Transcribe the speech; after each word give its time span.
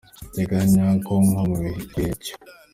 Duteganya 0.23 0.85
ko 1.05 1.13
nko 1.27 1.41
mu 1.49 1.57
gihe 1.93 2.11
cyo. 2.23 2.35